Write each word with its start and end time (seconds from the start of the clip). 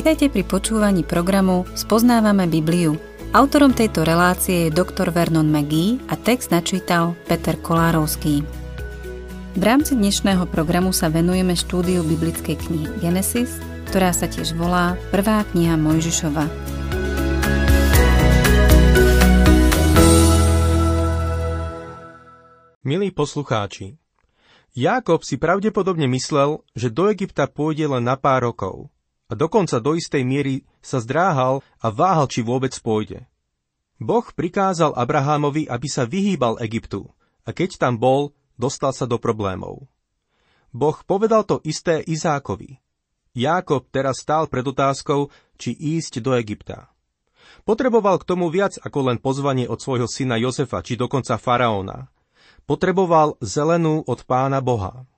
Vitajte 0.00 0.32
pri 0.32 0.48
počúvaní 0.48 1.04
programu 1.04 1.68
Spoznávame 1.76 2.48
Bibliu. 2.48 2.96
Autorom 3.36 3.76
tejto 3.76 4.00
relácie 4.00 4.64
je 4.64 4.72
dr. 4.72 5.12
Vernon 5.12 5.44
McGee 5.44 6.00
a 6.08 6.16
text 6.16 6.48
načítal 6.48 7.12
Peter 7.28 7.60
Kolárovský. 7.60 8.40
V 9.52 9.60
rámci 9.60 10.00
dnešného 10.00 10.48
programu 10.48 10.96
sa 10.96 11.12
venujeme 11.12 11.52
štúdiu 11.52 12.00
biblickej 12.00 12.56
knihy 12.56 12.88
Genesis, 13.04 13.60
ktorá 13.92 14.16
sa 14.16 14.24
tiež 14.24 14.56
volá 14.56 14.96
Prvá 15.12 15.44
kniha 15.52 15.76
Mojžišova. 15.76 16.48
Milí 22.88 23.12
poslucháči, 23.12 24.00
Jákob 24.72 25.28
si 25.28 25.36
pravdepodobne 25.36 26.08
myslel, 26.08 26.64
že 26.72 26.88
do 26.88 27.12
Egypta 27.12 27.44
pôjde 27.44 27.84
len 27.84 28.08
na 28.08 28.16
pár 28.16 28.48
rokov– 28.48 28.88
a 29.30 29.32
dokonca 29.38 29.78
do 29.78 29.94
istej 29.94 30.26
miery 30.26 30.66
sa 30.82 30.98
zdráhal 30.98 31.62
a 31.78 31.88
váhal, 31.94 32.26
či 32.26 32.42
vôbec 32.42 32.74
pôjde. 32.82 33.30
Boh 34.02 34.26
prikázal 34.26 34.90
Abrahámovi, 34.98 35.70
aby 35.70 35.86
sa 35.86 36.02
vyhýbal 36.02 36.58
Egyptu 36.58 37.06
a 37.46 37.54
keď 37.54 37.78
tam 37.78 37.94
bol, 37.96 38.34
dostal 38.58 38.90
sa 38.90 39.06
do 39.06 39.22
problémov. 39.22 39.86
Boh 40.74 40.98
povedal 41.06 41.46
to 41.46 41.62
isté 41.62 42.02
Izákovi. 42.02 42.78
Jákob 43.34 43.86
teraz 43.94 44.22
stál 44.22 44.50
pred 44.50 44.66
otázkou, 44.66 45.30
či 45.54 45.74
ísť 45.74 46.18
do 46.18 46.34
Egypta. 46.34 46.90
Potreboval 47.62 48.18
k 48.22 48.26
tomu 48.26 48.50
viac 48.50 48.78
ako 48.82 49.12
len 49.12 49.18
pozvanie 49.18 49.66
od 49.66 49.78
svojho 49.78 50.06
syna 50.06 50.38
Jozefa, 50.38 50.82
či 50.82 50.98
dokonca 50.98 51.38
faraóna. 51.38 52.10
Potreboval 52.64 53.34
zelenú 53.42 54.02
od 54.06 54.22
pána 54.26 54.62
Boha. 54.62 55.09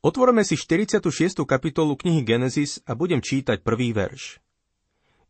Otvorme 0.00 0.48
si 0.48 0.56
46. 0.56 1.44
kapitolu 1.44 1.92
knihy 1.92 2.24
Genesis 2.24 2.80
a 2.88 2.96
budem 2.96 3.20
čítať 3.20 3.60
prvý 3.60 3.92
verš. 3.92 4.40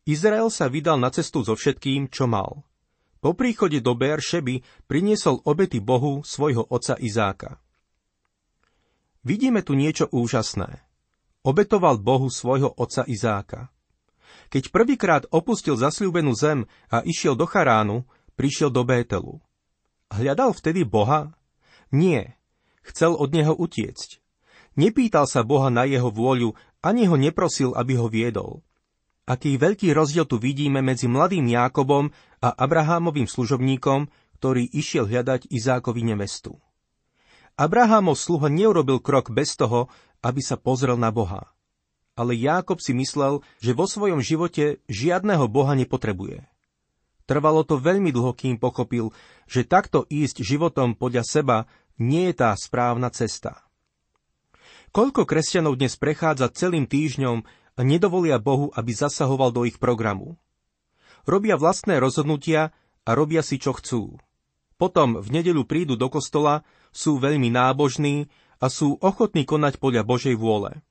Izrael 0.06 0.46
sa 0.46 0.70
vydal 0.70 1.02
na 1.02 1.10
cestu 1.10 1.42
so 1.42 1.58
všetkým, 1.58 2.06
čo 2.06 2.30
mal. 2.30 2.62
Po 3.18 3.34
príchode 3.34 3.82
do 3.82 3.98
Šeby 3.98 4.62
priniesol 4.86 5.42
obety 5.42 5.82
Bohu 5.82 6.22
svojho 6.22 6.70
otca 6.70 6.94
Izáka. 7.02 7.58
Vidíme 9.26 9.66
tu 9.66 9.74
niečo 9.74 10.06
úžasné. 10.06 10.86
Obetoval 11.42 11.98
Bohu 11.98 12.30
svojho 12.30 12.70
otca 12.70 13.02
Izáka. 13.10 13.74
Keď 14.54 14.70
prvýkrát 14.70 15.26
opustil 15.34 15.74
zasľúbenú 15.74 16.30
zem 16.38 16.70
a 16.94 17.02
išiel 17.02 17.34
do 17.34 17.44
Charánu, 17.44 18.06
prišiel 18.38 18.70
do 18.70 18.86
Bételu. 18.86 19.42
Hľadal 20.14 20.54
vtedy 20.54 20.86
Boha? 20.86 21.34
Nie. 21.90 22.38
Chcel 22.86 23.18
od 23.18 23.34
neho 23.34 23.50
utiecť. 23.50 24.19
Nepýtal 24.78 25.26
sa 25.26 25.42
Boha 25.42 25.70
na 25.70 25.86
jeho 25.86 26.10
vôľu, 26.10 26.54
ani 26.80 27.10
ho 27.10 27.16
neprosil, 27.18 27.74
aby 27.74 27.98
ho 27.98 28.06
viedol. 28.06 28.62
Aký 29.30 29.54
veľký 29.54 29.94
rozdiel 29.94 30.26
tu 30.26 30.42
vidíme 30.42 30.82
medzi 30.82 31.06
mladým 31.06 31.46
Jákobom 31.46 32.10
a 32.42 32.48
Abrahámovým 32.50 33.30
služobníkom, 33.30 34.10
ktorý 34.40 34.66
išiel 34.66 35.06
hľadať 35.06 35.46
Izákovi 35.52 36.02
nevestu. 36.02 36.58
Abrahámov 37.54 38.16
sluha 38.16 38.48
neurobil 38.48 38.98
krok 39.04 39.28
bez 39.28 39.54
toho, 39.54 39.92
aby 40.24 40.40
sa 40.40 40.56
pozrel 40.56 40.96
na 40.96 41.12
Boha. 41.12 41.52
Ale 42.16 42.34
Jákob 42.34 42.80
si 42.82 42.96
myslel, 42.96 43.44
že 43.60 43.76
vo 43.76 43.84
svojom 43.84 44.24
živote 44.24 44.80
žiadného 44.88 45.46
Boha 45.46 45.76
nepotrebuje. 45.76 46.48
Trvalo 47.28 47.62
to 47.62 47.78
veľmi 47.78 48.10
dlho, 48.10 48.34
kým 48.34 48.58
pochopil, 48.58 49.14
že 49.46 49.62
takto 49.62 50.08
ísť 50.10 50.42
životom 50.42 50.98
podľa 50.98 51.22
seba 51.22 51.56
nie 52.00 52.32
je 52.32 52.42
tá 52.42 52.50
správna 52.58 53.12
cesta. 53.14 53.69
Koľko 54.90 55.22
kresťanov 55.22 55.78
dnes 55.78 55.94
prechádza 55.94 56.50
celým 56.50 56.82
týždňom 56.82 57.46
a 57.78 57.80
nedovolia 57.86 58.42
Bohu, 58.42 58.74
aby 58.74 58.90
zasahoval 58.90 59.54
do 59.54 59.62
ich 59.62 59.78
programu? 59.78 60.34
Robia 61.30 61.54
vlastné 61.54 62.02
rozhodnutia 62.02 62.74
a 63.06 63.10
robia 63.14 63.38
si, 63.46 63.62
čo 63.62 63.70
chcú. 63.70 64.18
Potom 64.82 65.22
v 65.22 65.30
nedeľu 65.30 65.62
prídu 65.62 65.94
do 65.94 66.10
kostola, 66.10 66.66
sú 66.90 67.22
veľmi 67.22 67.54
nábožní 67.54 68.34
a 68.58 68.66
sú 68.66 68.98
ochotní 68.98 69.46
konať 69.46 69.78
podľa 69.78 70.02
Božej 70.02 70.34
vôle. 70.34 70.82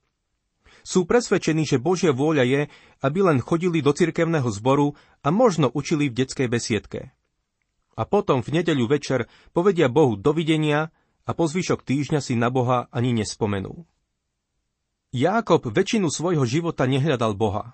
Sú 0.88 1.03
presvedčení, 1.03 1.68
že 1.68 1.75
Božia 1.75 2.16
vôľa 2.16 2.47
je, 2.47 2.62
aby 3.03 3.19
len 3.19 3.44
chodili 3.44 3.84
do 3.84 3.91
cirkevného 3.91 4.47
zboru 4.47 4.96
a 5.19 5.28
možno 5.28 5.68
učili 5.75 6.07
v 6.07 6.23
detskej 6.23 6.47
besiedke. 6.47 7.12
A 8.00 8.07
potom 8.07 8.40
v 8.40 8.63
nedeľu 8.63 8.96
večer 8.96 9.28
povedia 9.52 9.91
Bohu 9.91 10.16
dovidenia 10.16 10.88
a 11.29 11.38
po 11.38 11.46
zvyšok 11.46 11.85
týždňa 11.85 12.25
si 12.25 12.34
na 12.34 12.50
Boha 12.50 12.90
ani 12.90 13.13
nespomenú. 13.13 13.85
Jákob 15.09 15.74
väčšinu 15.74 16.14
svojho 16.14 16.46
života 16.46 16.86
nehľadal 16.86 17.34
Boha. 17.34 17.74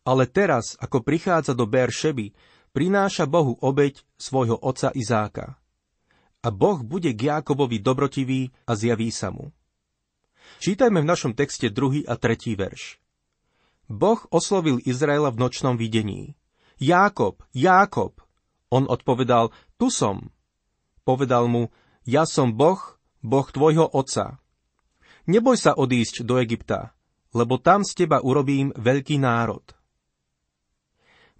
Ale 0.00 0.24
teraz, 0.24 0.80
ako 0.80 1.04
prichádza 1.04 1.52
do 1.52 1.68
Šeby, 1.68 2.32
prináša 2.72 3.28
Bohu 3.28 3.60
obeď 3.60 4.00
svojho 4.16 4.56
otca 4.56 4.88
Izáka. 4.96 5.60
A 6.44 6.48
Boh 6.48 6.80
bude 6.80 7.12
k 7.12 7.32
Jákobovi 7.36 7.80
dobrotivý 7.80 8.52
a 8.64 8.76
zjaví 8.76 9.12
sa 9.12 9.28
mu. 9.28 9.52
Čítajme 10.60 11.04
v 11.04 11.08
našom 11.08 11.32
texte 11.36 11.68
druhý 11.68 12.04
a 12.08 12.16
tretí 12.16 12.56
verš. 12.56 13.00
Boh 13.88 14.24
oslovil 14.32 14.80
Izraela 14.88 15.28
v 15.28 15.40
nočnom 15.44 15.76
videní. 15.76 16.36
Jákob, 16.80 17.44
Jákob. 17.52 18.24
On 18.72 18.88
odpovedal, 18.88 19.52
tu 19.76 19.92
som. 19.92 20.32
Povedal 21.04 21.44
mu, 21.48 21.68
ja 22.08 22.24
som 22.24 22.56
Boh, 22.56 22.80
Boh 23.20 23.44
tvojho 23.48 23.84
otca. 23.84 24.40
Neboj 25.24 25.56
sa 25.56 25.72
odísť 25.72 26.20
do 26.20 26.36
Egypta, 26.36 26.92
lebo 27.32 27.56
tam 27.56 27.80
z 27.80 28.04
teba 28.04 28.20
urobím 28.20 28.76
veľký 28.76 29.16
národ. 29.16 29.64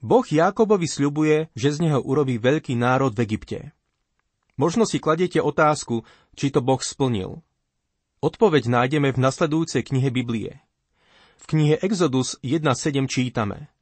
Boh 0.05 0.25
Jákobovi 0.25 0.85
sľubuje, 0.85 1.49
že 1.57 1.69
z 1.73 1.89
neho 1.89 2.01
urobí 2.01 2.37
veľký 2.37 2.77
národ 2.77 3.17
v 3.17 3.25
Egypte. 3.25 3.73
Možno 4.61 4.85
si 4.85 5.01
kladiete 5.01 5.41
otázku, 5.41 6.05
či 6.37 6.53
to 6.53 6.61
Boh 6.61 6.81
splnil. 6.81 7.41
Odpoveď 8.21 8.69
nájdeme 8.69 9.13
v 9.13 9.19
nasledujúcej 9.21 9.85
knihe 9.85 10.13
Biblie. 10.13 10.61
V 11.41 11.45
knihe 11.57 11.77
Exodus 11.81 12.37
1.7 12.41 13.09
čítame. 13.09 13.73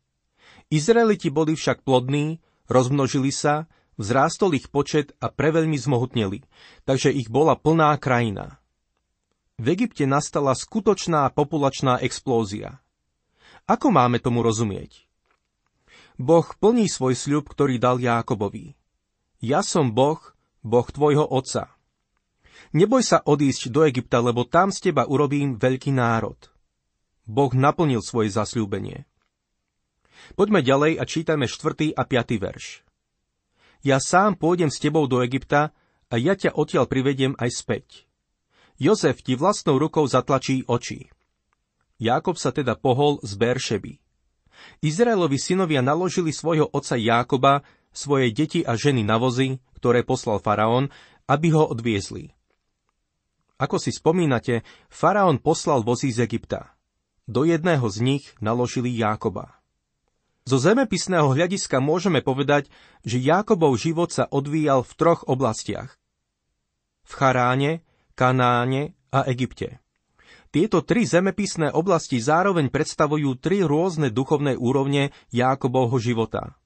Izraeliti 0.71 1.31
boli 1.31 1.55
však 1.59 1.83
plodní, 1.87 2.39
rozmnožili 2.71 3.35
sa 3.35 3.67
vzrástol 4.01 4.57
ich 4.57 4.71
počet 4.73 5.12
a 5.21 5.29
preveľmi 5.29 5.77
zmohutneli, 5.77 6.43
takže 6.89 7.12
ich 7.12 7.29
bola 7.29 7.59
plná 7.59 7.99
krajina. 8.01 8.62
V 9.62 9.67
Egypte 9.71 10.03
nastala 10.11 10.59
skutočná 10.59 11.31
populačná 11.31 12.03
explózia. 12.03 12.83
Ako 13.71 13.95
máme 13.95 14.19
tomu 14.19 14.43
rozumieť? 14.43 15.06
Boh 16.19 16.43
plní 16.59 16.91
svoj 16.91 17.15
sľub, 17.15 17.47
ktorý 17.47 17.78
dal 17.78 18.03
Jákobovi. 18.03 18.75
Ja 19.39 19.62
som 19.62 19.95
Boh, 19.95 20.19
Boh 20.67 20.87
tvojho 20.91 21.23
otca. 21.23 21.71
Neboj 22.75 23.06
sa 23.06 23.23
odísť 23.23 23.71
do 23.71 23.87
Egypta, 23.87 24.19
lebo 24.19 24.43
tam 24.43 24.75
z 24.75 24.91
teba 24.91 25.06
urobím 25.06 25.55
veľký 25.55 25.94
národ. 25.94 26.39
Boh 27.23 27.55
naplnil 27.55 28.03
svoje 28.03 28.34
zasľúbenie. 28.34 29.06
Poďme 30.34 30.67
ďalej 30.67 30.99
a 30.99 31.06
čítame 31.06 31.47
4. 31.47 31.94
a 31.94 32.03
5. 32.03 32.43
verš 32.43 32.83
ja 33.83 33.99
sám 33.99 34.39
pôjdem 34.39 34.71
s 34.71 34.79
tebou 34.79 35.11
do 35.11 35.21
Egypta 35.27 35.75
a 36.06 36.15
ja 36.15 36.39
ťa 36.39 36.55
odtiaľ 36.55 36.87
privediem 36.87 37.34
aj 37.37 37.50
späť. 37.50 37.87
Jozef 38.82 39.22
ti 39.22 39.38
vlastnou 39.38 39.78
rukou 39.78 40.03
zatlačí 40.10 40.66
oči. 40.66 41.06
Jákob 42.03 42.34
sa 42.34 42.50
teda 42.50 42.75
pohol 42.75 43.22
z 43.22 43.38
Beršeby. 43.38 44.03
Izraelovi 44.82 45.38
synovia 45.38 45.87
naložili 45.87 46.34
svojho 46.34 46.66
otca 46.66 46.98
Jákoba, 46.98 47.62
svoje 47.94 48.34
deti 48.34 48.66
a 48.66 48.75
ženy 48.75 49.06
na 49.06 49.22
vozy, 49.22 49.62
ktoré 49.78 50.03
poslal 50.03 50.43
faraón, 50.43 50.91
aby 51.31 51.54
ho 51.54 51.62
odviezli. 51.70 52.34
Ako 53.62 53.79
si 53.79 53.94
spomínate, 53.94 54.67
faraón 54.90 55.38
poslal 55.38 55.87
vozy 55.87 56.11
z 56.11 56.26
Egypta. 56.26 56.75
Do 57.31 57.46
jedného 57.46 57.87
z 57.87 58.02
nich 58.02 58.35
naložili 58.43 58.90
Jákoba. 58.90 59.62
Zo 60.43 60.58
zemepisného 60.58 61.31
hľadiska 61.31 61.78
môžeme 61.78 62.19
povedať, 62.19 62.67
že 63.06 63.23
Jákobov 63.23 63.78
život 63.78 64.11
sa 64.11 64.26
odvíjal 64.26 64.82
v 64.82 64.93
troch 64.99 65.23
oblastiach. 65.31 65.94
V 67.06 67.12
Charáne, 67.14 67.87
Kanáne 68.12 68.97
a 69.12 69.25
Egypte. 69.29 69.81
Tieto 70.53 70.85
tri 70.85 71.09
zemepisné 71.09 71.73
oblasti 71.73 72.20
zároveň 72.20 72.69
predstavujú 72.69 73.41
tri 73.41 73.64
rôzne 73.64 74.12
duchovné 74.12 74.61
úrovne 74.61 75.17
Jákobovho 75.32 75.97
života. 75.97 76.61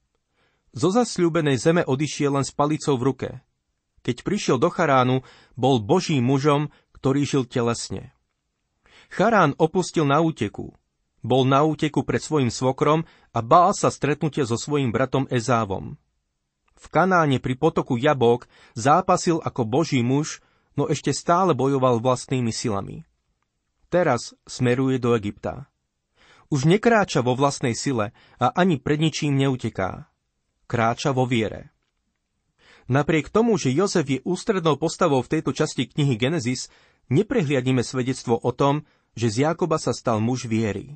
Zo 0.75 0.91
zasľúbenej 0.91 1.55
zeme 1.55 1.83
odišiel 1.87 2.35
len 2.35 2.45
s 2.45 2.51
palicou 2.51 2.99
v 2.99 3.05
ruke. 3.07 3.29
Keď 4.03 4.27
prišiel 4.27 4.57
do 4.59 4.67
Charánu, 4.67 5.23
bol 5.55 5.79
božím 5.79 6.27
mužom, 6.27 6.67
ktorý 6.99 7.23
žil 7.23 7.43
telesne. 7.47 8.11
Charán 9.07 9.55
opustil 9.55 10.03
na 10.03 10.19
úteku, 10.19 10.75
bol 11.23 11.43
na 11.43 11.63
úteku 11.63 12.03
pred 12.03 12.23
svojim 12.23 12.47
svokrom 12.47 13.03
a 13.35 13.39
bál 13.43 13.75
sa 13.75 13.91
stretnutia 13.91 14.43
so 14.47 14.55
svojim 14.55 14.95
bratom 14.95 15.27
Ezávom. 15.27 15.95
V 16.77 16.85
Kanáne 16.93 17.41
pri 17.41 17.57
potoku 17.57 17.97
Jabok 17.97 18.45
zápasil 18.77 19.41
ako 19.41 19.65
boží 19.65 19.99
muž, 20.05 20.39
no 20.77 20.85
ešte 20.87 21.11
stále 21.11 21.57
bojoval 21.57 21.97
vlastnými 21.99 22.53
silami. 22.53 23.03
Teraz 23.89 24.37
smeruje 24.45 25.01
do 25.01 25.17
Egypta. 25.17 25.67
Už 26.47 26.63
nekráča 26.63 27.19
vo 27.19 27.35
vlastnej 27.35 27.75
sile 27.75 28.15
a 28.39 28.53
ani 28.55 28.79
pred 28.79 29.01
ničím 29.03 29.35
neuteká. 29.35 30.07
Kráča 30.69 31.11
vo 31.11 31.27
viere. 31.27 31.75
Napriek 32.87 33.27
tomu, 33.27 33.59
že 33.59 33.75
Jozef 33.75 34.07
je 34.07 34.23
ústrednou 34.23 34.79
postavou 34.79 35.19
v 35.19 35.27
tejto 35.27 35.51
časti 35.51 35.91
knihy 35.91 36.15
Genesis, 36.15 36.71
neprehliadnime 37.11 37.83
svedectvo 37.83 38.39
o 38.39 38.51
tom, 38.55 38.87
že 39.11 39.27
z 39.27 39.35
Jákoba 39.43 39.75
sa 39.75 39.91
stal 39.91 40.23
muž 40.23 40.47
viery. 40.47 40.95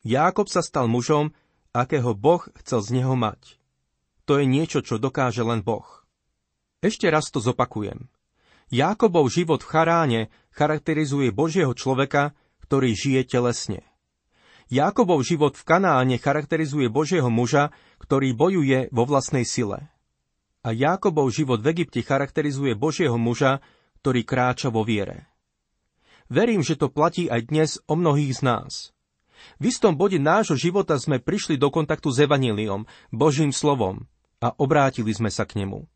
Jákob 0.00 0.48
sa 0.48 0.64
stal 0.64 0.88
mužom, 0.88 1.36
akého 1.76 2.16
Boh 2.16 2.48
chcel 2.64 2.80
z 2.80 2.88
neho 3.00 3.12
mať. 3.20 3.60
To 4.24 4.40
je 4.40 4.48
niečo, 4.48 4.80
čo 4.80 4.96
dokáže 4.96 5.44
len 5.44 5.60
Boh. 5.60 6.08
Ešte 6.80 7.04
raz 7.12 7.28
to 7.28 7.36
zopakujem. 7.36 8.08
Jákobov 8.70 9.26
život 9.34 9.66
v 9.66 9.70
Charáne 9.74 10.20
charakterizuje 10.54 11.34
Božieho 11.34 11.74
človeka, 11.74 12.38
ktorý 12.62 12.94
žije 12.94 13.26
telesne. 13.26 13.82
Jákobov 14.70 15.26
život 15.26 15.58
v 15.58 15.66
Kanáne 15.66 16.14
charakterizuje 16.22 16.86
Božieho 16.86 17.26
muža, 17.26 17.74
ktorý 17.98 18.30
bojuje 18.30 18.86
vo 18.94 19.02
vlastnej 19.02 19.42
sile. 19.42 19.90
A 20.62 20.70
Jákobov 20.70 21.34
život 21.34 21.58
v 21.58 21.74
Egypte 21.74 22.06
charakterizuje 22.06 22.78
Božieho 22.78 23.18
muža, 23.18 23.58
ktorý 23.98 24.22
kráča 24.22 24.70
vo 24.70 24.86
viere. 24.86 25.26
Verím, 26.30 26.62
že 26.62 26.78
to 26.78 26.86
platí 26.86 27.26
aj 27.26 27.50
dnes 27.50 27.70
o 27.90 27.98
mnohých 27.98 28.38
z 28.38 28.40
nás. 28.46 28.72
V 29.58 29.74
istom 29.74 29.98
bode 29.98 30.22
nášho 30.22 30.54
života 30.54 30.94
sme 30.94 31.18
prišli 31.18 31.58
do 31.58 31.74
kontaktu 31.74 32.14
s 32.14 32.22
Evaníliom, 32.22 32.86
Božím 33.10 33.50
slovom, 33.50 34.06
a 34.38 34.54
obrátili 34.54 35.10
sme 35.10 35.34
sa 35.34 35.42
k 35.42 35.58
nemu. 35.58 35.90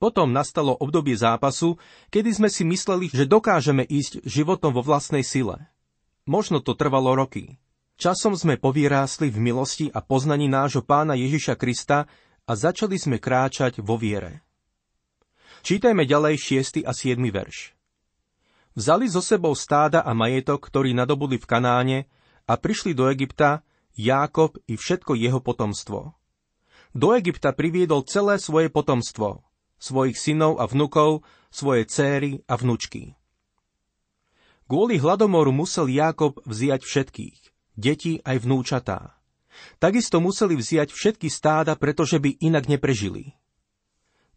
Potom 0.00 0.32
nastalo 0.32 0.72
obdobie 0.80 1.12
zápasu, 1.12 1.76
kedy 2.08 2.32
sme 2.32 2.48
si 2.48 2.64
mysleli, 2.64 3.12
že 3.12 3.28
dokážeme 3.28 3.84
ísť 3.84 4.24
životom 4.24 4.72
vo 4.72 4.80
vlastnej 4.80 5.20
sile. 5.20 5.68
Možno 6.24 6.64
to 6.64 6.72
trvalo 6.72 7.12
roky. 7.12 7.60
Časom 8.00 8.32
sme 8.32 8.56
povýrásli 8.56 9.28
v 9.28 9.52
milosti 9.52 9.92
a 9.92 10.00
poznaní 10.00 10.48
nášho 10.48 10.80
pána 10.80 11.12
Ježiša 11.20 11.52
Krista 11.60 12.08
a 12.48 12.52
začali 12.56 12.96
sme 12.96 13.20
kráčať 13.20 13.84
vo 13.84 14.00
viere. 14.00 14.40
Čítajme 15.60 16.08
ďalej 16.08 16.64
6. 16.64 16.88
a 16.88 16.96
7. 16.96 17.20
verš. 17.28 17.76
Vzali 18.72 19.04
zo 19.04 19.20
sebou 19.20 19.52
stáda 19.52 20.00
a 20.00 20.16
majetok, 20.16 20.64
ktorý 20.64 20.96
nadobudli 20.96 21.36
v 21.36 21.44
Kanáne 21.44 21.98
a 22.48 22.56
prišli 22.56 22.96
do 22.96 23.12
Egypta 23.12 23.60
Jákob 23.92 24.56
i 24.64 24.80
všetko 24.80 25.12
jeho 25.12 25.44
potomstvo. 25.44 26.16
Do 26.96 27.12
Egypta 27.12 27.52
priviedol 27.52 28.08
celé 28.08 28.40
svoje 28.40 28.72
potomstvo, 28.72 29.44
svojich 29.80 30.14
synov 30.14 30.60
a 30.60 30.68
vnukov, 30.68 31.24
svoje 31.50 31.88
céry 31.88 32.44
a 32.46 32.54
vnučky. 32.54 33.16
Kvôli 34.70 35.02
hladomoru 35.02 35.50
musel 35.50 35.90
Jákob 35.90 36.46
vziať 36.46 36.86
všetkých 36.86 37.38
deti 37.80 38.20
aj 38.20 38.44
vnúčatá. 38.44 39.16
Takisto 39.80 40.20
museli 40.20 40.54
vziať 40.54 40.92
všetky 40.92 41.26
stáda, 41.32 41.74
pretože 41.74 42.20
by 42.20 42.38
inak 42.38 42.68
neprežili. 42.68 43.34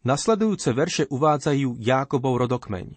Nasledujúce 0.04 0.72
verše 0.72 1.04
uvádzajú 1.08 1.80
Jákobov 1.80 2.40
rodokmeň. 2.44 2.96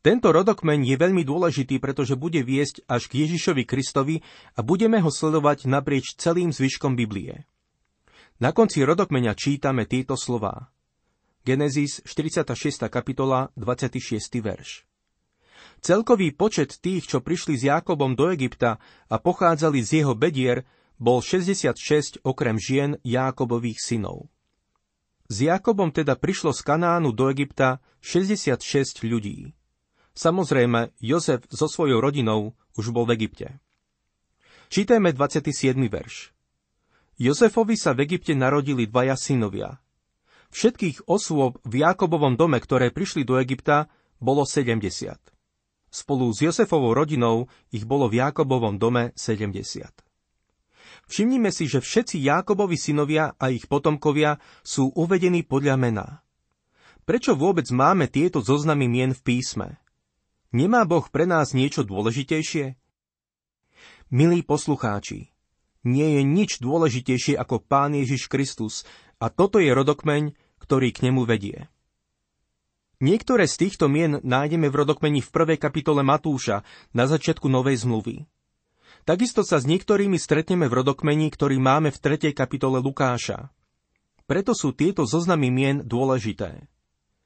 Tento 0.00 0.30
rodokmeň 0.30 0.94
je 0.94 0.96
veľmi 0.96 1.26
dôležitý, 1.26 1.82
pretože 1.82 2.14
bude 2.14 2.40
viesť 2.40 2.86
až 2.86 3.10
k 3.10 3.26
Ježišovi 3.26 3.66
Kristovi 3.66 4.22
a 4.54 4.62
budeme 4.62 5.02
ho 5.02 5.10
sledovať 5.10 5.66
naprieč 5.66 6.14
celým 6.14 6.54
zvyškom 6.54 6.94
Biblie. 6.94 7.44
Na 8.38 8.54
konci 8.54 8.86
rodokmeňa 8.86 9.34
čítame 9.34 9.84
tieto 9.84 10.14
slová. 10.14 10.70
Genesis 11.42 11.98
46. 12.06 12.86
kapitola 12.86 13.50
26. 13.58 14.38
verš. 14.38 14.86
Celkový 15.82 16.30
počet 16.30 16.78
tých, 16.78 17.10
čo 17.10 17.18
prišli 17.18 17.58
s 17.58 17.66
Jákobom 17.66 18.14
do 18.14 18.30
Egypta 18.30 18.78
a 19.10 19.18
pochádzali 19.18 19.82
z 19.82 20.06
jeho 20.06 20.14
bedier, 20.14 20.62
bol 21.02 21.18
66 21.18 22.22
okrem 22.22 22.62
žien 22.62 22.94
Jákobových 23.02 23.82
synov. 23.82 24.30
S 25.26 25.42
Jákobom 25.42 25.90
teda 25.90 26.14
prišlo 26.14 26.54
z 26.54 26.62
Kanánu 26.62 27.10
do 27.10 27.26
Egypta 27.26 27.82
66 27.98 29.02
ľudí. 29.02 29.50
Samozrejme, 30.14 30.94
Jozef 31.02 31.42
so 31.50 31.66
svojou 31.66 31.98
rodinou 31.98 32.54
už 32.78 32.94
bol 32.94 33.02
v 33.02 33.18
Egypte. 33.18 33.58
Čítajme 34.70 35.10
27. 35.10 35.74
verš. 35.90 36.30
Jozefovi 37.18 37.74
sa 37.74 37.98
v 37.98 38.06
Egypte 38.06 38.30
narodili 38.38 38.86
dvaja 38.86 39.18
synovia. 39.18 39.81
Všetkých 40.52 41.08
osôb 41.08 41.56
v 41.64 41.80
Jákobovom 41.80 42.36
dome, 42.36 42.60
ktoré 42.60 42.92
prišli 42.92 43.24
do 43.24 43.40
Egypta, 43.40 43.88
bolo 44.20 44.44
70. 44.44 44.84
Spolu 45.88 46.28
s 46.32 46.44
Josefovou 46.44 46.92
rodinou 46.92 47.48
ich 47.72 47.88
bolo 47.88 48.08
v 48.12 48.20
Jákobovom 48.20 48.76
dome 48.76 49.16
70. 49.16 49.88
Všimnime 51.08 51.48
si, 51.48 51.64
že 51.68 51.80
všetci 51.80 52.20
Jákobovi 52.20 52.76
synovia 52.76 53.32
a 53.40 53.48
ich 53.48 53.64
potomkovia 53.64 54.36
sú 54.60 54.92
uvedení 54.92 55.40
podľa 55.40 55.76
mena. 55.80 56.06
Prečo 57.02 57.34
vôbec 57.34 57.66
máme 57.72 58.06
tieto 58.06 58.44
zoznamy 58.44 58.86
mien 58.86 59.10
v 59.16 59.24
písme? 59.24 59.80
Nemá 60.52 60.84
Boh 60.84 61.04
pre 61.08 61.24
nás 61.24 61.56
niečo 61.56 61.82
dôležitejšie? 61.82 62.76
Milí 64.12 64.44
poslucháči, 64.44 65.32
nie 65.82 66.20
je 66.20 66.22
nič 66.22 66.60
dôležitejšie 66.60 67.34
ako 67.40 67.64
Pán 67.64 67.96
Ježiš 67.96 68.28
Kristus 68.28 68.84
a 69.18 69.32
toto 69.32 69.58
je 69.58 69.72
rodokmeň, 69.72 70.36
ktorý 70.62 70.94
k 70.94 71.10
nemu 71.10 71.26
vedie. 71.26 71.66
Niektoré 73.02 73.50
z 73.50 73.66
týchto 73.66 73.90
mien 73.90 74.22
nájdeme 74.22 74.70
v 74.70 74.78
rodokmeni 74.86 75.18
v 75.18 75.30
prvej 75.34 75.58
kapitole 75.58 76.06
Matúša 76.06 76.62
na 76.94 77.10
začiatku 77.10 77.50
Novej 77.50 77.82
zmluvy. 77.82 78.30
Takisto 79.02 79.42
sa 79.42 79.58
s 79.58 79.66
niektorými 79.66 80.14
stretneme 80.14 80.70
v 80.70 80.78
rodokmeni, 80.78 81.26
ktorý 81.26 81.58
máme 81.58 81.90
v 81.90 81.98
3. 81.98 82.30
kapitole 82.30 82.78
Lukáša. 82.78 83.50
Preto 84.30 84.54
sú 84.54 84.70
tieto 84.70 85.02
zoznamy 85.02 85.50
mien 85.50 85.82
dôležité. 85.82 86.70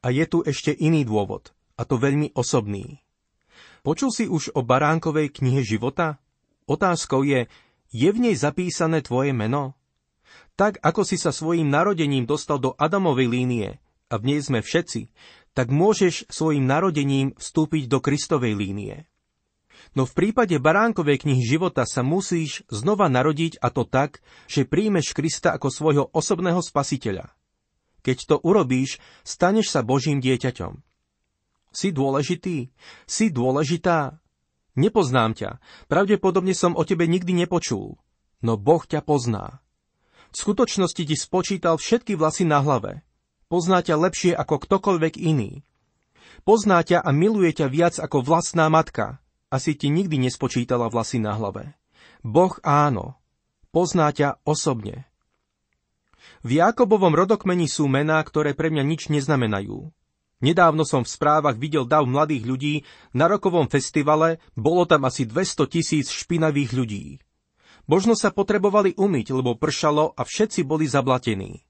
A 0.00 0.08
je 0.08 0.24
tu 0.24 0.40
ešte 0.40 0.72
iný 0.72 1.04
dôvod, 1.04 1.52
a 1.76 1.84
to 1.84 2.00
veľmi 2.00 2.32
osobný. 2.32 3.04
Počul 3.84 4.08
si 4.08 4.24
už 4.24 4.56
o 4.56 4.64
baránkovej 4.64 5.28
knihe 5.28 5.60
života? 5.60 6.16
Otázkou 6.64 7.20
je, 7.20 7.52
je 7.92 8.08
v 8.08 8.18
nej 8.18 8.34
zapísané 8.34 9.04
tvoje 9.04 9.36
meno? 9.36 9.76
Tak 10.56 10.80
ako 10.80 11.04
si 11.04 11.20
sa 11.20 11.36
svojim 11.36 11.68
narodením 11.68 12.24
dostal 12.24 12.56
do 12.56 12.72
Adamovej 12.80 13.28
línie, 13.28 13.68
a 14.08 14.16
v 14.16 14.22
nej 14.32 14.40
sme 14.40 14.64
všetci, 14.64 15.12
tak 15.52 15.68
môžeš 15.72 16.28
svojim 16.32 16.64
narodením 16.64 17.36
vstúpiť 17.36 17.88
do 17.88 18.00
Kristovej 18.00 18.56
línie. 18.56 19.08
No 19.96 20.04
v 20.04 20.12
prípade 20.12 20.56
baránkovej 20.60 21.24
knihy 21.24 21.44
života 21.44 21.88
sa 21.88 22.04
musíš 22.04 22.64
znova 22.68 23.08
narodiť 23.08 23.60
a 23.60 23.72
to 23.72 23.88
tak, 23.88 24.20
že 24.48 24.68
príjmeš 24.68 25.16
Krista 25.16 25.56
ako 25.56 25.68
svojho 25.72 26.04
osobného 26.12 26.60
spasiteľa. 26.60 27.32
Keď 28.04 28.16
to 28.28 28.36
urobíš, 28.40 29.00
staneš 29.24 29.72
sa 29.72 29.80
Božím 29.80 30.20
dieťaťom. 30.20 30.80
Si 31.72 31.92
dôležitý? 31.92 32.72
Si 33.04 33.26
dôležitá? 33.28 34.20
Nepoznám 34.76 35.32
ťa. 35.36 35.50
Pravdepodobne 35.88 36.52
som 36.52 36.76
o 36.76 36.84
tebe 36.84 37.08
nikdy 37.08 37.32
nepočul. 37.32 37.96
No 38.44 38.60
Boh 38.60 38.84
ťa 38.84 39.00
pozná. 39.00 39.64
V 40.36 40.44
skutočnosti 40.44 41.00
ti 41.00 41.16
spočítal 41.16 41.80
všetky 41.80 42.12
vlasy 42.12 42.44
na 42.44 42.60
hlave. 42.60 43.00
Pozná 43.48 43.80
ťa 43.80 43.96
lepšie 43.96 44.32
ako 44.36 44.68
ktokoľvek 44.68 45.16
iný. 45.16 45.64
Pozná 46.44 46.84
ťa 46.84 47.00
a 47.00 47.08
miluje 47.08 47.56
ťa 47.56 47.72
viac 47.72 47.96
ako 47.96 48.20
vlastná 48.20 48.68
matka. 48.68 49.16
Asi 49.48 49.72
ti 49.72 49.88
nikdy 49.88 50.28
nespočítala 50.28 50.92
vlasy 50.92 51.24
na 51.24 51.32
hlave. 51.32 51.72
Boh 52.20 52.52
áno. 52.60 53.16
Pozná 53.72 54.12
ťa 54.12 54.36
osobne. 54.44 55.08
V 56.44 56.60
Jakobovom 56.60 57.16
rodokmeni 57.16 57.64
sú 57.64 57.88
mená, 57.88 58.20
ktoré 58.20 58.52
pre 58.52 58.68
mňa 58.68 58.84
nič 58.84 59.08
neznamenajú. 59.08 59.88
Nedávno 60.44 60.84
som 60.84 61.00
v 61.00 61.16
správach 61.16 61.56
videl 61.56 61.88
dav 61.88 62.04
mladých 62.04 62.44
ľudí, 62.44 62.74
na 63.16 63.24
rokovom 63.24 63.72
festivale 63.72 64.36
bolo 64.52 64.84
tam 64.84 65.08
asi 65.08 65.24
200 65.24 65.64
tisíc 65.64 66.12
špinavých 66.12 66.76
ľudí. 66.76 67.24
Možno 67.86 68.18
sa 68.18 68.34
potrebovali 68.34 68.98
umyť, 68.98 69.26
lebo 69.30 69.54
pršalo 69.54 70.10
a 70.18 70.22
všetci 70.26 70.66
boli 70.66 70.90
zablatení. 70.90 71.62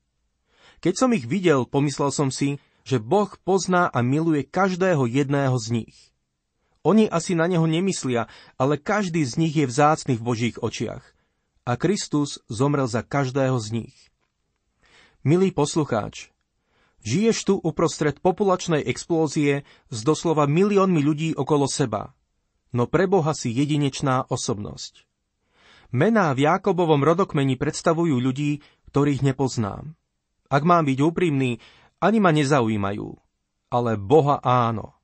Keď 0.80 0.94
som 0.96 1.12
ich 1.12 1.28
videl, 1.28 1.68
pomyslel 1.68 2.08
som 2.12 2.32
si, 2.32 2.56
že 2.88 3.00
Boh 3.00 3.28
pozná 3.44 3.88
a 3.92 4.00
miluje 4.00 4.44
každého 4.44 5.04
jedného 5.08 5.56
z 5.60 5.82
nich. 5.82 5.96
Oni 6.86 7.10
asi 7.10 7.34
na 7.34 7.50
neho 7.50 7.66
nemyslia, 7.66 8.30
ale 8.54 8.78
každý 8.78 9.26
z 9.26 9.42
nich 9.42 9.54
je 9.58 9.66
vzácný 9.66 10.14
v 10.16 10.22
Božích 10.22 10.56
očiach. 10.62 11.02
A 11.66 11.74
Kristus 11.74 12.38
zomrel 12.46 12.86
za 12.86 13.02
každého 13.02 13.58
z 13.58 13.68
nich. 13.82 13.96
Milý 15.26 15.50
poslucháč, 15.50 16.30
žiješ 17.02 17.38
tu 17.42 17.54
uprostred 17.58 18.22
populačnej 18.22 18.86
explózie 18.86 19.66
s 19.90 19.98
doslova 20.06 20.46
miliónmi 20.46 21.02
ľudí 21.02 21.34
okolo 21.34 21.66
seba, 21.66 22.14
no 22.70 22.86
pre 22.86 23.10
Boha 23.10 23.34
si 23.34 23.50
jedinečná 23.50 24.30
osobnosť. 24.30 25.05
Mená 25.94 26.34
v 26.34 26.46
Jákobovom 26.46 27.02
rodokmeni 27.02 27.54
predstavujú 27.54 28.18
ľudí, 28.18 28.64
ktorých 28.90 29.22
nepoznám. 29.22 29.94
Ak 30.46 30.62
mám 30.62 30.86
byť 30.86 30.98
úprimný, 31.02 31.58
ani 32.02 32.18
ma 32.22 32.30
nezaujímajú. 32.30 33.08
Ale 33.70 33.98
Boha 33.98 34.38
áno. 34.42 34.94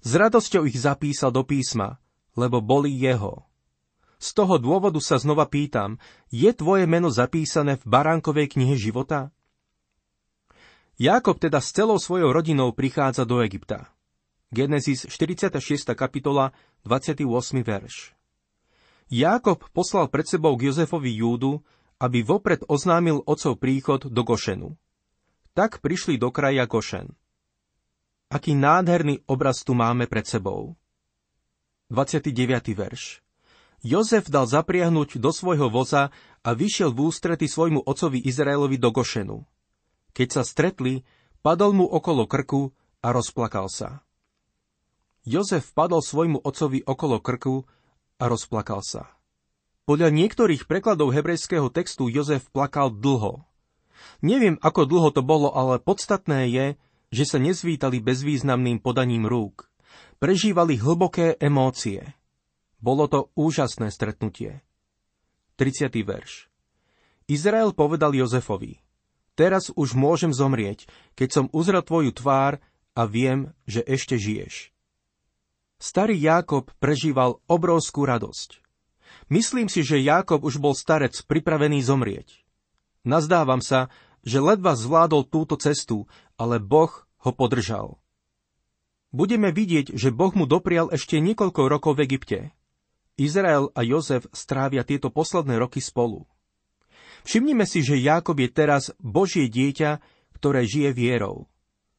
S 0.00 0.14
radosťou 0.14 0.64
ich 0.64 0.78
zapísal 0.78 1.34
do 1.34 1.42
písma, 1.44 1.98
lebo 2.38 2.62
boli 2.62 2.94
jeho. 2.94 3.44
Z 4.20 4.36
toho 4.36 4.60
dôvodu 4.60 5.00
sa 5.00 5.16
znova 5.16 5.48
pýtam, 5.48 5.96
je 6.28 6.52
tvoje 6.52 6.84
meno 6.84 7.08
zapísané 7.08 7.80
v 7.80 7.84
baránkovej 7.88 8.52
knihe 8.52 8.76
života? 8.76 9.32
Jákob 11.00 11.40
teda 11.40 11.64
s 11.64 11.72
celou 11.72 11.96
svojou 11.96 12.28
rodinou 12.28 12.76
prichádza 12.76 13.24
do 13.24 13.40
Egypta. 13.40 13.88
Genesis 14.52 15.08
46. 15.08 15.96
kapitola, 15.96 16.52
28. 16.84 17.24
verš. 17.64 18.19
Jákob 19.10 19.66
poslal 19.74 20.06
pred 20.06 20.22
sebou 20.22 20.54
k 20.54 20.70
Jozefovi 20.70 21.10
Júdu, 21.10 21.66
aby 21.98 22.22
vopred 22.22 22.62
oznámil 22.70 23.26
otcov 23.26 23.58
príchod 23.58 24.06
do 24.06 24.22
Gošenu. 24.22 24.78
Tak 25.52 25.82
prišli 25.82 26.14
do 26.14 26.30
kraja 26.30 26.64
Gošen. 26.70 27.10
Aký 28.30 28.54
nádherný 28.54 29.26
obraz 29.26 29.66
tu 29.66 29.74
máme 29.74 30.06
pred 30.06 30.22
sebou. 30.22 30.78
29. 31.90 32.30
verš. 32.70 33.18
Jozef 33.82 34.30
dal 34.30 34.46
zapriahnuť 34.46 35.18
do 35.18 35.34
svojho 35.34 35.66
voza 35.66 36.14
a 36.46 36.50
vyšiel 36.54 36.94
v 36.94 37.10
ústrety 37.10 37.50
svojmu 37.50 37.82
ocovi 37.82 38.22
Izraelovi 38.22 38.78
do 38.78 38.94
Gošenu. 38.94 39.42
Keď 40.14 40.28
sa 40.30 40.42
stretli, 40.46 41.02
padol 41.42 41.74
mu 41.74 41.86
okolo 41.90 42.30
krku 42.30 42.70
a 43.02 43.10
rozplakal 43.10 43.66
sa. 43.66 44.06
Jozef 45.26 45.74
padol 45.74 45.98
svojmu 45.98 46.46
ocovi 46.46 46.86
okolo 46.86 47.18
krku 47.18 47.66
a 48.20 48.24
rozplakal 48.28 48.84
sa. 48.84 49.08
Podľa 49.88 50.12
niektorých 50.12 50.68
prekladov 50.68 51.10
hebrejského 51.16 51.72
textu 51.72 52.06
Jozef 52.06 52.46
plakal 52.52 52.92
dlho. 52.92 53.42
Neviem, 54.20 54.60
ako 54.60 54.86
dlho 54.86 55.10
to 55.10 55.24
bolo, 55.24 55.50
ale 55.50 55.80
podstatné 55.82 56.46
je, 56.52 56.66
že 57.10 57.24
sa 57.26 57.42
nezvítali 57.42 57.98
bezvýznamným 57.98 58.78
podaním 58.78 59.26
rúk. 59.26 59.66
Prežívali 60.22 60.78
hlboké 60.78 61.34
emócie. 61.40 62.14
Bolo 62.78 63.08
to 63.10 63.34
úžasné 63.34 63.90
stretnutie. 63.90 64.62
30. 65.58 65.90
verš. 66.06 66.46
Izrael 67.26 67.76
povedal 67.76 68.16
Jozefovi, 68.16 68.80
teraz 69.36 69.68
už 69.74 69.92
môžem 69.98 70.32
zomrieť, 70.32 70.88
keď 71.16 71.28
som 71.28 71.46
uzrel 71.52 71.84
tvoju 71.84 72.14
tvár 72.14 72.62
a 72.96 73.02
viem, 73.04 73.52
že 73.68 73.84
ešte 73.84 74.16
žiješ. 74.16 74.72
Starý 75.80 76.20
Jákob 76.20 76.68
prežíval 76.76 77.40
obrovskú 77.48 78.04
radosť. 78.04 78.60
Myslím 79.32 79.72
si, 79.72 79.80
že 79.80 79.96
Jákob 79.96 80.44
už 80.44 80.60
bol 80.60 80.76
starec 80.76 81.16
pripravený 81.24 81.80
zomrieť. 81.80 82.44
Nazdávam 83.00 83.64
sa, 83.64 83.88
že 84.20 84.44
ledva 84.44 84.76
zvládol 84.76 85.24
túto 85.24 85.56
cestu, 85.56 86.04
ale 86.36 86.60
Boh 86.60 86.92
ho 87.24 87.32
podržal. 87.32 87.96
Budeme 89.08 89.56
vidieť, 89.56 89.96
že 89.96 90.12
Boh 90.12 90.36
mu 90.36 90.44
doprial 90.44 90.92
ešte 90.92 91.16
niekoľko 91.16 91.60
rokov 91.72 91.96
v 91.96 92.04
Egypte. 92.04 92.38
Izrael 93.16 93.72
a 93.72 93.80
Jozef 93.80 94.28
strávia 94.36 94.84
tieto 94.84 95.08
posledné 95.08 95.56
roky 95.56 95.80
spolu. 95.80 96.28
Všimnime 97.24 97.64
si, 97.64 97.80
že 97.80 97.96
Jákob 97.96 98.36
je 98.36 98.50
teraz 98.52 98.92
Božie 99.00 99.48
dieťa, 99.48 99.96
ktoré 100.36 100.68
žije 100.68 100.92
vierou. 100.92 101.48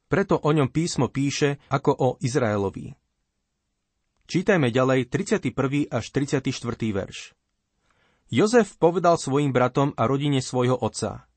Preto 0.05 0.37
o 0.37 0.49
ňom 0.53 0.69
písmo 0.69 1.09
píše 1.09 1.57
ako 1.73 1.91
o 1.97 2.09
Izraelovi. 2.21 3.00
Čítajme 4.31 4.71
ďalej 4.71 5.11
31. 5.11 5.91
až 5.91 6.05
34. 6.15 6.55
verš. 6.95 7.35
Jozef 8.31 8.79
povedal 8.79 9.19
svojim 9.19 9.51
bratom 9.51 9.91
a 9.99 10.07
rodine 10.07 10.39
svojho 10.39 10.79
otca. 10.79 11.27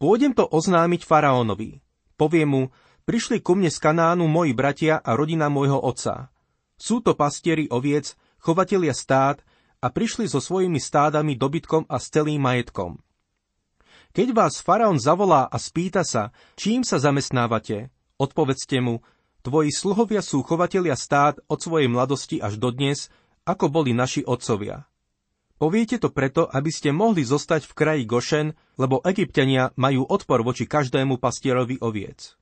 Pôjdem 0.00 0.32
to 0.32 0.48
oznámiť 0.48 1.04
faraónovi. 1.04 1.84
Poviem 2.16 2.48
mu, 2.48 2.62
prišli 3.04 3.44
ku 3.44 3.52
mne 3.52 3.68
z 3.68 3.76
Kanánu 3.76 4.24
moji 4.24 4.56
bratia 4.56 5.04
a 5.04 5.12
rodina 5.12 5.52
môjho 5.52 5.76
otca. 5.76 6.32
Sú 6.80 7.04
to 7.04 7.12
pastieri 7.12 7.68
oviec, 7.68 8.16
chovatelia 8.40 8.96
stád 8.96 9.44
a 9.84 9.92
prišli 9.92 10.24
so 10.24 10.40
svojimi 10.40 10.80
stádami, 10.80 11.36
dobytkom 11.36 11.84
a 11.92 12.00
s 12.00 12.08
celým 12.08 12.40
majetkom. 12.40 13.04
Keď 14.16 14.32
vás 14.32 14.64
faraón 14.64 14.96
zavolá 14.96 15.44
a 15.44 15.60
spýta 15.60 16.00
sa, 16.08 16.32
čím 16.56 16.88
sa 16.88 16.96
zamestnávate, 16.96 17.92
odpovedzte 18.16 18.80
mu, 18.80 19.04
tvoji 19.44 19.68
sluhovia 19.70 20.24
sú 20.24 20.40
chovatelia 20.40 20.96
stád 20.96 21.44
od 21.46 21.60
svojej 21.60 21.92
mladosti 21.92 22.40
až 22.40 22.56
do 22.56 22.72
dnes, 22.72 23.12
ako 23.44 23.68
boli 23.68 23.92
naši 23.92 24.24
otcovia. 24.24 24.88
Poviete 25.60 26.02
to 26.02 26.10
preto, 26.10 26.48
aby 26.50 26.72
ste 26.72 26.90
mohli 26.90 27.22
zostať 27.22 27.68
v 27.68 27.76
kraji 27.76 28.02
Gošen, 28.08 28.48
lebo 28.74 29.04
egyptiania 29.06 29.70
majú 29.78 30.02
odpor 30.08 30.42
voči 30.42 30.66
každému 30.66 31.22
pastierovi 31.22 31.78
oviec. 31.78 32.34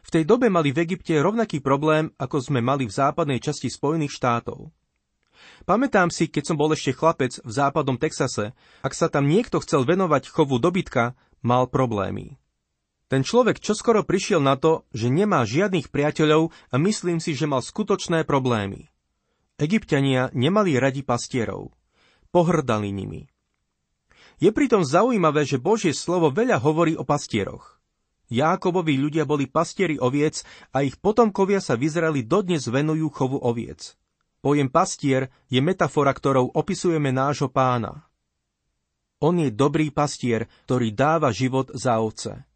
V 0.00 0.08
tej 0.08 0.24
dobe 0.24 0.48
mali 0.48 0.72
v 0.72 0.88
Egypte 0.88 1.12
rovnaký 1.20 1.60
problém, 1.60 2.08
ako 2.16 2.40
sme 2.40 2.64
mali 2.64 2.88
v 2.88 2.96
západnej 2.96 3.36
časti 3.36 3.68
Spojených 3.68 4.16
štátov. 4.16 4.72
Pamätám 5.68 6.08
si, 6.08 6.28
keď 6.28 6.52
som 6.52 6.56
bol 6.56 6.72
ešte 6.72 6.96
chlapec 6.96 7.36
v 7.36 7.52
západnom 7.52 8.00
Texase, 8.00 8.56
ak 8.80 8.96
sa 8.96 9.12
tam 9.12 9.28
niekto 9.28 9.60
chcel 9.60 9.84
venovať 9.84 10.32
chovu 10.32 10.56
dobytka, 10.56 11.12
mal 11.44 11.68
problémy. 11.68 12.40
Ten 13.10 13.26
človek 13.26 13.58
čoskoro 13.58 14.06
prišiel 14.06 14.38
na 14.38 14.54
to, 14.54 14.86
že 14.94 15.10
nemá 15.10 15.42
žiadnych 15.42 15.90
priateľov 15.90 16.54
a 16.70 16.76
myslím 16.78 17.18
si, 17.18 17.34
že 17.34 17.50
mal 17.50 17.58
skutočné 17.58 18.22
problémy. 18.22 18.86
Egyptiania 19.58 20.30
nemali 20.30 20.78
radi 20.78 21.02
pastierov. 21.02 21.74
Pohrdali 22.30 22.94
nimi. 22.94 23.26
Je 24.38 24.54
pritom 24.54 24.86
zaujímavé, 24.86 25.42
že 25.42 25.58
Božie 25.58 25.90
slovo 25.90 26.30
veľa 26.30 26.62
hovorí 26.62 26.94
o 26.94 27.02
pastieroch. 27.02 27.82
Jákobovi 28.30 28.94
ľudia 28.94 29.26
boli 29.26 29.50
pastieri 29.50 29.98
oviec 29.98 30.46
a 30.70 30.86
ich 30.86 30.94
potomkovia 31.02 31.58
sa 31.58 31.74
vyzerali 31.74 32.22
dodnes 32.22 32.70
venujú 32.70 33.10
chovu 33.10 33.42
oviec. 33.42 33.98
Pojem 34.38 34.70
pastier 34.70 35.34
je 35.50 35.58
metafora, 35.58 36.14
ktorou 36.14 36.54
opisujeme 36.54 37.10
nášho 37.10 37.50
pána. 37.50 38.06
On 39.20 39.34
je 39.34 39.50
dobrý 39.50 39.90
pastier, 39.90 40.46
ktorý 40.64 40.94
dáva 40.94 41.34
život 41.34 41.74
za 41.74 41.98
ovce. 42.00 42.48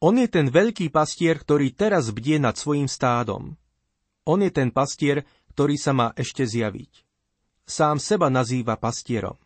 On 0.00 0.16
je 0.16 0.32
ten 0.32 0.48
veľký 0.48 0.88
pastier, 0.88 1.36
ktorý 1.36 1.76
teraz 1.76 2.08
bdie 2.08 2.40
nad 2.40 2.56
svojim 2.56 2.88
stádom. 2.88 3.52
On 4.24 4.40
je 4.40 4.48
ten 4.48 4.72
pastier, 4.72 5.28
ktorý 5.52 5.76
sa 5.76 5.92
má 5.92 6.16
ešte 6.16 6.48
zjaviť. 6.48 7.04
Sám 7.68 8.00
seba 8.00 8.32
nazýva 8.32 8.80
pastierom. 8.80 9.36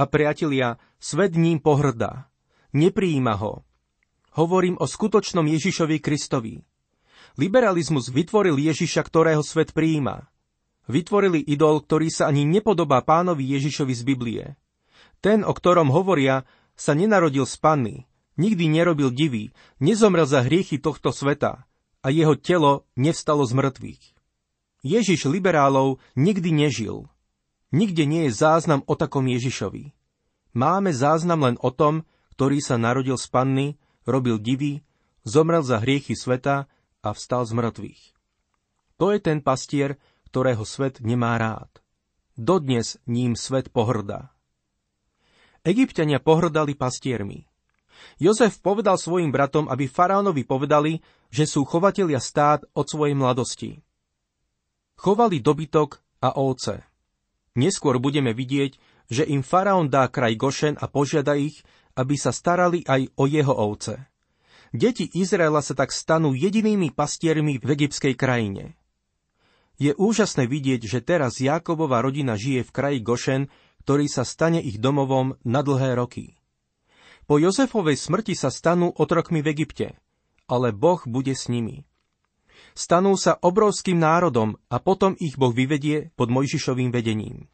A 0.00 0.08
priatelia, 0.08 0.80
svet 0.96 1.36
ním 1.36 1.60
pohrdá. 1.60 2.32
Nepríjima 2.72 3.36
ho. 3.36 3.68
Hovorím 4.34 4.80
o 4.80 4.88
skutočnom 4.88 5.44
Ježišovi 5.44 6.00
Kristovi. 6.00 6.64
Liberalizmus 7.36 8.08
vytvoril 8.08 8.56
Ježiša, 8.56 9.04
ktorého 9.04 9.44
svet 9.44 9.76
prijíma. 9.76 10.24
Vytvorili 10.88 11.44
idol, 11.52 11.84
ktorý 11.84 12.08
sa 12.08 12.32
ani 12.32 12.48
nepodobá 12.48 13.04
pánovi 13.04 13.44
Ježišovi 13.60 13.92
z 13.92 14.02
Biblie. 14.08 14.44
Ten, 15.20 15.44
o 15.44 15.52
ktorom 15.52 15.92
hovoria, 15.92 16.48
sa 16.74 16.96
nenarodil 16.96 17.46
z 17.46 17.56
panny, 17.60 17.96
nikdy 18.36 18.70
nerobil 18.70 19.10
divý, 19.10 19.54
nezomrel 19.78 20.26
za 20.26 20.42
hriechy 20.42 20.78
tohto 20.78 21.10
sveta 21.10 21.66
a 22.04 22.06
jeho 22.12 22.36
telo 22.36 22.84
nevstalo 22.98 23.46
z 23.48 23.52
mŕtvych. 23.56 24.02
Ježiš 24.84 25.24
liberálov 25.24 26.02
nikdy 26.12 26.52
nežil. 26.52 27.08
Nikde 27.72 28.04
nie 28.04 28.28
je 28.28 28.36
záznam 28.36 28.84
o 28.84 28.94
takom 28.94 29.24
Ježišovi. 29.24 29.96
Máme 30.54 30.94
záznam 30.94 31.42
len 31.42 31.56
o 31.58 31.72
tom, 31.74 32.06
ktorý 32.36 32.62
sa 32.62 32.78
narodil 32.78 33.18
z 33.18 33.26
panny, 33.32 33.68
robil 34.06 34.38
divý, 34.38 34.84
zomrel 35.24 35.64
za 35.64 35.80
hriechy 35.80 36.14
sveta 36.14 36.68
a 37.02 37.08
vstal 37.16 37.48
z 37.48 37.52
mŕtvych. 37.56 38.02
To 39.00 39.10
je 39.10 39.18
ten 39.18 39.42
pastier, 39.42 39.98
ktorého 40.30 40.62
svet 40.62 41.02
nemá 41.02 41.34
rád. 41.40 41.82
Dodnes 42.38 42.98
ním 43.06 43.34
svet 43.34 43.70
pohrdá. 43.70 44.34
Egyptiania 45.64 46.20
pohrdali 46.20 46.76
pastiermi. 46.76 47.48
Jozef 48.18 48.58
povedal 48.62 48.96
svojim 48.96 49.34
bratom, 49.34 49.66
aby 49.70 49.90
faraónovi 49.90 50.46
povedali, 50.46 51.02
že 51.28 51.44
sú 51.44 51.66
chovatelia 51.66 52.22
stád 52.22 52.66
od 52.74 52.86
svojej 52.86 53.18
mladosti. 53.18 53.82
Chovali 54.94 55.42
dobytok 55.42 55.98
a 56.22 56.38
ovce. 56.38 56.86
Neskôr 57.54 57.98
budeme 58.02 58.34
vidieť, 58.34 58.72
že 59.10 59.26
im 59.26 59.42
faraón 59.44 59.90
dá 59.90 60.06
kraj 60.08 60.34
Gošen 60.38 60.74
a 60.80 60.86
požiada 60.88 61.36
ich, 61.36 61.62
aby 61.94 62.18
sa 62.18 62.34
starali 62.34 62.82
aj 62.86 63.14
o 63.14 63.24
jeho 63.30 63.54
ovce. 63.54 64.10
Deti 64.74 65.06
Izraela 65.14 65.62
sa 65.62 65.78
tak 65.78 65.94
stanú 65.94 66.34
jedinými 66.34 66.90
pastiermi 66.90 67.62
v 67.62 67.68
egyptskej 67.78 68.18
krajine. 68.18 68.74
Je 69.78 69.94
úžasné 69.94 70.50
vidieť, 70.50 70.86
že 70.86 71.02
teraz 71.02 71.38
Jákobova 71.38 72.02
rodina 72.02 72.34
žije 72.34 72.66
v 72.66 72.74
kraji 72.74 72.98
Gošen, 73.02 73.42
ktorý 73.86 74.06
sa 74.10 74.26
stane 74.26 74.58
ich 74.58 74.78
domovom 74.82 75.38
na 75.46 75.62
dlhé 75.62 75.94
roky. 75.98 76.38
Po 77.24 77.40
Jozefovej 77.40 77.96
smrti 77.96 78.36
sa 78.36 78.52
stanú 78.52 78.92
otrokmi 78.92 79.40
v 79.40 79.56
Egypte, 79.56 79.96
ale 80.44 80.76
Boh 80.76 81.00
bude 81.08 81.32
s 81.32 81.48
nimi. 81.48 81.88
Stanú 82.76 83.16
sa 83.16 83.40
obrovským 83.40 83.96
národom 83.96 84.60
a 84.68 84.76
potom 84.76 85.16
ich 85.16 85.40
Boh 85.40 85.54
vyvedie 85.54 86.12
pod 86.20 86.28
Mojžišovým 86.28 86.92
vedením. 86.92 87.48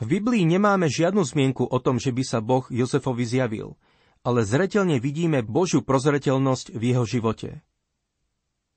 V 0.00 0.04
Biblii 0.18 0.48
nemáme 0.48 0.88
žiadnu 0.88 1.22
zmienku 1.22 1.68
o 1.68 1.78
tom, 1.78 2.00
že 2.00 2.10
by 2.10 2.22
sa 2.24 2.40
Boh 2.40 2.64
Jozefovi 2.72 3.28
zjavil, 3.28 3.76
ale 4.24 4.42
zretelne 4.48 4.96
vidíme 4.96 5.44
Božiu 5.44 5.84
prozreteľnosť 5.84 6.72
v 6.72 6.82
jeho 6.82 7.04
živote. 7.04 7.60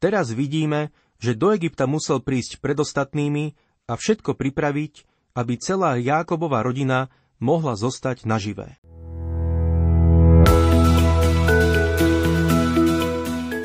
Teraz 0.03 0.35
vidíme, 0.35 0.91
že 1.17 1.33
do 1.33 1.55
Egypta 1.55 1.87
musel 1.87 2.19
prísť 2.19 2.59
pred 2.59 2.75
ostatnými 2.75 3.55
a 3.87 3.95
všetko 3.95 4.35
pripraviť, 4.35 4.93
aby 5.39 5.53
celá 5.57 5.95
Jákobova 5.95 6.59
rodina 6.59 7.07
mohla 7.39 7.79
zostať 7.79 8.27
naživé. 8.27 8.83